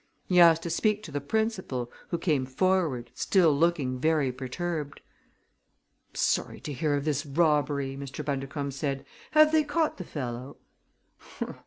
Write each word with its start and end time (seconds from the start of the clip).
He 0.25 0.39
asked 0.39 0.63
to 0.63 0.71
speak 0.71 1.03
to 1.03 1.11
the 1.11 1.21
principal, 1.21 1.91
who 2.07 2.17
came 2.17 2.47
forward, 2.47 3.11
still 3.13 3.55
looking 3.55 3.99
very 3.99 4.31
perturbed. 4.31 4.99
"Sorry 6.15 6.59
to 6.61 6.73
hear 6.73 6.95
of 6.95 7.05
this 7.05 7.23
robbery!" 7.23 7.95
Mr. 7.95 8.25
Bundercombe 8.25 8.71
said. 8.73 9.05
"Have 9.33 9.51
they 9.51 9.63
caught 9.63 9.97
the 9.97 10.03
fellow?" 10.03 10.57